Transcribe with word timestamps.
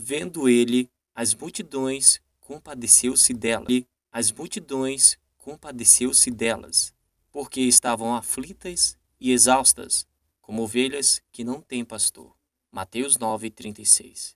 vendo 0.00 0.48
ele 0.48 0.90
as 1.14 1.34
multidões, 1.34 2.20
compadeceu-se 2.40 3.34
delas. 3.34 3.68
E 3.68 3.86
as 4.10 4.32
multidões 4.32 5.18
compadeceu-se 5.38 6.30
delas, 6.30 6.92
porque 7.30 7.60
estavam 7.60 8.14
aflitas 8.14 8.96
e 9.20 9.30
exaustas, 9.30 10.06
como 10.40 10.62
ovelhas 10.62 11.22
que 11.30 11.44
não 11.44 11.60
têm 11.60 11.84
pastor. 11.84 12.34
Mateus 12.72 13.16
9:36. 13.16 14.32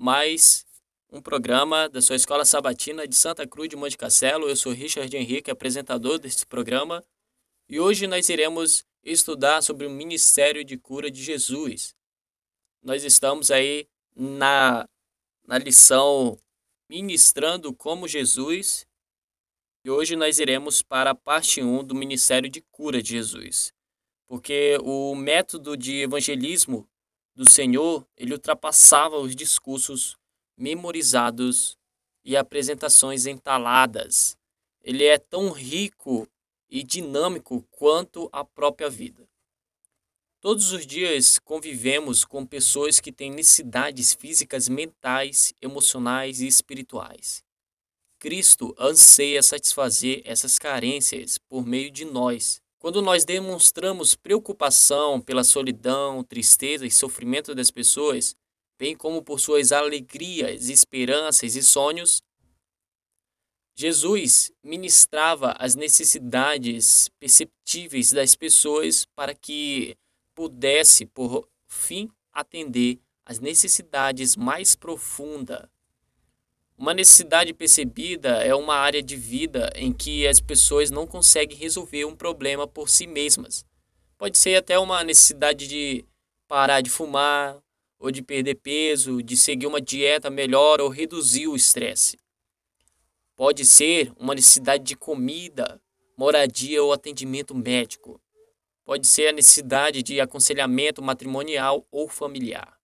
Mais 0.00 0.64
um 1.12 1.20
programa 1.20 1.86
da 1.86 2.00
sua 2.00 2.16
Escola 2.16 2.46
Sabatina 2.46 3.06
de 3.06 3.14
Santa 3.14 3.46
Cruz 3.46 3.68
de 3.68 3.76
Monte 3.76 3.98
Castelo. 3.98 4.48
Eu 4.48 4.56
sou 4.56 4.72
Richard 4.72 5.14
Henrique, 5.14 5.50
apresentador 5.50 6.18
deste 6.18 6.46
programa, 6.46 7.04
e 7.68 7.78
hoje 7.78 8.06
nós 8.06 8.30
iremos 8.30 8.82
estudar 9.04 9.62
sobre 9.62 9.86
o 9.86 9.90
ministério 9.90 10.64
de 10.64 10.78
cura 10.78 11.10
de 11.10 11.22
Jesus. 11.22 11.94
Nós 12.82 13.04
estamos 13.04 13.50
aí 13.50 13.86
na, 14.16 14.88
na 15.46 15.58
lição 15.58 16.38
Ministrando 16.88 17.70
como 17.74 18.08
Jesus, 18.08 18.86
e 19.84 19.90
hoje 19.90 20.16
nós 20.16 20.38
iremos 20.38 20.80
para 20.80 21.10
a 21.10 21.14
parte 21.14 21.62
1 21.62 21.84
do 21.84 21.94
ministério 21.94 22.48
de 22.48 22.62
cura 22.72 23.02
de 23.02 23.10
Jesus. 23.10 23.70
Porque 24.26 24.78
o 24.82 25.14
método 25.14 25.76
de 25.76 26.00
evangelismo 26.00 26.88
do 27.34 27.48
Senhor, 27.48 28.06
ele 28.16 28.32
ultrapassava 28.32 29.18
os 29.18 29.34
discursos 29.34 30.16
memorizados 30.56 31.78
e 32.24 32.36
apresentações 32.36 33.26
entaladas. 33.26 34.36
Ele 34.82 35.04
é 35.04 35.18
tão 35.18 35.50
rico 35.50 36.28
e 36.68 36.82
dinâmico 36.82 37.66
quanto 37.70 38.28
a 38.32 38.44
própria 38.44 38.88
vida. 38.88 39.28
Todos 40.40 40.72
os 40.72 40.86
dias 40.86 41.38
convivemos 41.38 42.24
com 42.24 42.46
pessoas 42.46 42.98
que 42.98 43.12
têm 43.12 43.30
necessidades 43.30 44.14
físicas, 44.14 44.68
mentais, 44.68 45.52
emocionais 45.60 46.40
e 46.40 46.46
espirituais. 46.46 47.44
Cristo 48.18 48.74
anseia 48.78 49.42
satisfazer 49.42 50.22
essas 50.24 50.58
carências 50.58 51.36
por 51.36 51.66
meio 51.66 51.90
de 51.90 52.04
nós. 52.04 52.59
Quando 52.80 53.02
nós 53.02 53.26
demonstramos 53.26 54.14
preocupação 54.14 55.20
pela 55.20 55.44
solidão, 55.44 56.24
tristeza 56.24 56.86
e 56.86 56.90
sofrimento 56.90 57.54
das 57.54 57.70
pessoas, 57.70 58.34
bem 58.78 58.96
como 58.96 59.22
por 59.22 59.38
suas 59.38 59.70
alegrias, 59.70 60.70
esperanças 60.70 61.56
e 61.56 61.62
sonhos, 61.62 62.22
Jesus 63.76 64.50
ministrava 64.64 65.52
as 65.58 65.74
necessidades 65.74 67.10
perceptíveis 67.20 68.12
das 68.12 68.34
pessoas 68.34 69.04
para 69.14 69.34
que 69.34 69.94
pudesse, 70.34 71.04
por 71.04 71.46
fim, 71.68 72.10
atender 72.32 72.98
às 73.26 73.38
necessidades 73.38 74.36
mais 74.36 74.74
profundas. 74.74 75.68
Uma 76.80 76.94
necessidade 76.94 77.52
percebida 77.52 78.42
é 78.42 78.54
uma 78.54 78.74
área 78.74 79.02
de 79.02 79.14
vida 79.14 79.70
em 79.76 79.92
que 79.92 80.26
as 80.26 80.40
pessoas 80.40 80.90
não 80.90 81.06
conseguem 81.06 81.58
resolver 81.58 82.06
um 82.06 82.16
problema 82.16 82.66
por 82.66 82.88
si 82.88 83.06
mesmas. 83.06 83.66
Pode 84.16 84.38
ser 84.38 84.56
até 84.56 84.78
uma 84.78 85.04
necessidade 85.04 85.68
de 85.68 86.06
parar 86.48 86.80
de 86.80 86.88
fumar, 86.88 87.62
ou 87.98 88.10
de 88.10 88.22
perder 88.22 88.54
peso, 88.54 89.22
de 89.22 89.36
seguir 89.36 89.66
uma 89.66 89.78
dieta 89.78 90.30
melhor 90.30 90.80
ou 90.80 90.88
reduzir 90.88 91.48
o 91.48 91.54
estresse. 91.54 92.18
Pode 93.36 93.66
ser 93.66 94.10
uma 94.16 94.34
necessidade 94.34 94.82
de 94.82 94.96
comida, 94.96 95.78
moradia 96.16 96.82
ou 96.82 96.94
atendimento 96.94 97.54
médico. 97.54 98.18
Pode 98.86 99.06
ser 99.06 99.28
a 99.28 99.32
necessidade 99.32 100.02
de 100.02 100.18
aconselhamento 100.18 101.02
matrimonial 101.02 101.86
ou 101.90 102.08
familiar. 102.08 102.74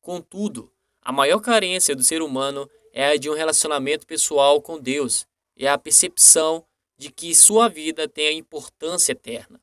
Contudo, 0.00 0.72
a 1.00 1.12
maior 1.12 1.38
carência 1.38 1.94
do 1.94 2.02
ser 2.02 2.20
humano 2.20 2.68
é 2.96 3.08
a 3.08 3.16
de 3.18 3.28
um 3.28 3.34
relacionamento 3.34 4.06
pessoal 4.06 4.62
com 4.62 4.80
Deus 4.80 5.26
e 5.54 5.66
a 5.66 5.76
percepção 5.76 6.64
de 6.96 7.12
que 7.12 7.34
sua 7.34 7.68
vida 7.68 8.08
tem 8.08 8.28
a 8.28 8.32
importância 8.32 9.12
eterna. 9.12 9.60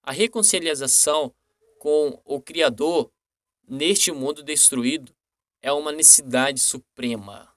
A 0.00 0.12
reconciliação 0.12 1.34
com 1.80 2.22
o 2.24 2.40
Criador 2.40 3.10
neste 3.66 4.12
mundo 4.12 4.44
destruído 4.44 5.12
é 5.60 5.72
uma 5.72 5.90
necessidade 5.90 6.60
suprema. 6.60 7.52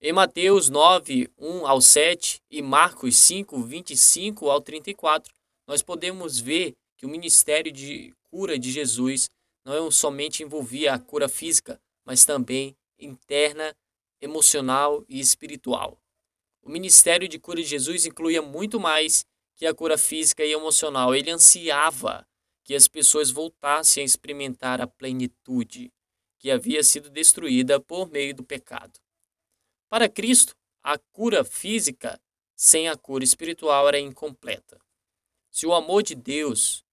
Em 0.00 0.10
Mateus 0.10 0.70
9, 0.70 1.30
1 1.36 1.66
ao 1.66 1.82
7 1.82 2.40
e 2.50 2.62
Marcos 2.62 3.14
5, 3.18 3.62
25 3.62 4.48
ao 4.48 4.58
34, 4.58 5.30
nós 5.66 5.82
podemos 5.82 6.40
ver 6.40 6.74
que 6.96 7.04
o 7.04 7.10
ministério 7.10 7.70
de 7.70 8.14
cura 8.30 8.58
de 8.58 8.72
Jesus 8.72 9.28
não 9.66 9.90
somente 9.90 10.42
envolvia 10.42 10.94
a 10.94 10.98
cura 10.98 11.28
física, 11.28 11.78
mas 12.06 12.24
também 12.24 12.74
interna, 12.98 13.76
emocional 14.20 15.04
e 15.08 15.20
espiritual. 15.20 16.00
O 16.62 16.70
ministério 16.70 17.28
de 17.28 17.38
cura 17.38 17.62
de 17.62 17.68
Jesus 17.68 18.06
incluía 18.06 18.42
muito 18.42 18.78
mais 18.78 19.24
que 19.54 19.66
a 19.66 19.74
cura 19.74 19.96
física 19.96 20.44
e 20.44 20.52
emocional. 20.52 21.14
Ele 21.14 21.30
ansiava 21.30 22.26
que 22.64 22.74
as 22.74 22.86
pessoas 22.86 23.30
voltassem 23.30 24.02
a 24.02 24.06
experimentar 24.06 24.80
a 24.80 24.86
plenitude 24.86 25.92
que 26.38 26.50
havia 26.50 26.82
sido 26.82 27.10
destruída 27.10 27.80
por 27.80 28.10
meio 28.10 28.34
do 28.34 28.44
pecado. 28.44 29.00
Para 29.88 30.08
Cristo, 30.08 30.54
a 30.82 30.98
cura 30.98 31.44
física 31.44 32.20
sem 32.54 32.88
a 32.88 32.96
cura 32.96 33.24
espiritual 33.24 33.88
era 33.88 33.98
incompleta. 33.98 34.80
Se 35.50 35.66
o 35.66 35.72
amor 35.72 36.02
de 36.02 36.14
Deus 36.14 36.84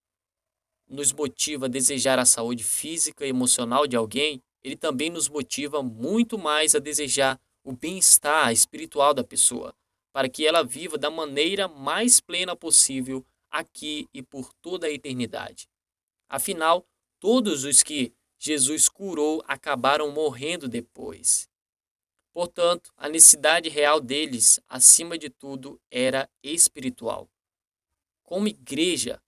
nos 0.87 1.11
motiva 1.11 1.65
a 1.65 1.69
desejar 1.69 2.19
a 2.19 2.25
saúde 2.25 2.63
física 2.63 3.25
e 3.25 3.29
emocional 3.29 3.87
de 3.87 3.95
alguém, 3.95 4.41
ele 4.65 4.75
também 4.75 5.11
nos 5.11 5.29
motiva 5.29 5.83
muito 5.83 6.39
mais 6.39 6.73
a 6.73 6.79
desejar 6.79 7.39
o 7.63 7.71
bem-estar 7.71 8.51
espiritual 8.51 9.13
da 9.13 9.23
pessoa, 9.23 9.75
para 10.11 10.27
que 10.27 10.43
ela 10.43 10.63
viva 10.63 10.97
da 10.97 11.11
maneira 11.11 11.67
mais 11.67 12.19
plena 12.19 12.55
possível 12.55 13.23
aqui 13.47 14.09
e 14.11 14.23
por 14.23 14.51
toda 14.63 14.87
a 14.87 14.91
eternidade. 14.91 15.69
Afinal, 16.27 16.83
todos 17.19 17.63
os 17.63 17.83
que 17.83 18.11
Jesus 18.39 18.89
curou 18.89 19.43
acabaram 19.47 20.09
morrendo 20.11 20.67
depois. 20.67 21.47
Portanto, 22.33 22.91
a 22.97 23.07
necessidade 23.07 23.69
real 23.69 24.01
deles, 24.01 24.59
acima 24.67 25.15
de 25.15 25.29
tudo, 25.29 25.79
era 25.91 26.27
espiritual. 26.41 27.29
Como 28.23 28.47
igreja, 28.47 29.21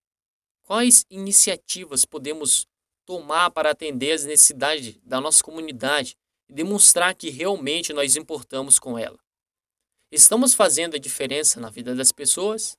quais 0.64 1.06
iniciativas 1.12 2.06
podemos 2.06 2.68
tomar 3.08 3.50
para 3.52 3.72
atender 3.72 4.12
as 4.12 4.26
necessidades 4.26 5.00
da 5.02 5.22
nossa 5.22 5.42
comunidade 5.42 6.18
e 6.50 6.54
demonstrar 6.54 7.16
que 7.16 7.30
realmente 7.30 7.94
nós 7.94 8.18
importamos 8.18 8.78
com 8.78 9.00
ela. 9.00 9.18
Estamos 10.12 10.54
fazendo 10.54 10.98
a 10.98 11.00
diferença 11.00 11.60
na 11.62 11.70
vida 11.70 11.96
das 11.96 12.12
pessoas? 12.12 12.78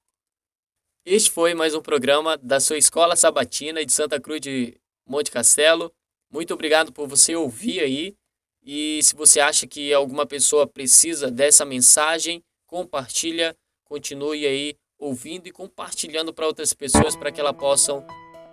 Este 1.04 1.30
foi 1.30 1.54
mais 1.54 1.74
um 1.74 1.80
programa 1.80 2.36
da 2.36 2.60
sua 2.60 2.76
Escola 2.76 3.16
Sabatina 3.16 3.84
de 3.84 3.90
Santa 3.90 4.20
Cruz 4.20 4.42
de 4.42 4.78
Monte 5.06 5.30
Castelo. 5.30 5.90
Muito 6.30 6.52
obrigado 6.52 6.92
por 6.92 7.08
você 7.08 7.34
ouvir 7.34 7.80
aí. 7.80 8.14
E 8.62 9.00
se 9.02 9.14
você 9.14 9.40
acha 9.40 9.66
que 9.66 9.94
alguma 9.94 10.26
pessoa 10.26 10.66
precisa 10.66 11.30
dessa 11.30 11.64
mensagem, 11.64 12.44
compartilha, 12.66 13.56
continue 13.82 14.46
aí 14.46 14.76
ouvindo 14.98 15.46
e 15.46 15.52
compartilhando 15.52 16.34
para 16.34 16.46
outras 16.46 16.74
pessoas 16.74 17.16
para 17.16 17.32
que 17.32 17.40
elas 17.40 17.56
possam 17.56 18.06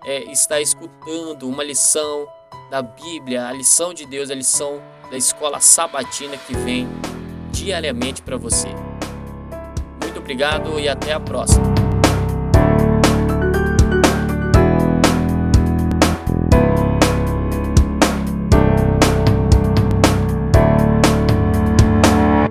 é, 0.06 0.32
estar 0.32 0.62
escutando 0.62 1.50
uma 1.50 1.64
lição 1.64 2.28
da 2.70 2.82
Bíblia, 2.82 3.48
a 3.48 3.52
lição 3.52 3.94
de 3.94 4.06
Deus, 4.06 4.30
a 4.30 4.36
lição 4.36 4.82
da 5.10 5.18
escola 5.18 5.60
sabatina 5.60 6.38
que 6.38 6.56
vem 6.56 6.88
diariamente 7.52 8.22
para 8.22 8.38
você. 8.38 8.70
Muito 10.02 10.20
obrigado 10.20 10.80
e 10.80 10.88
até 10.88 11.14
a 11.14 11.20
próxima. 11.20 11.75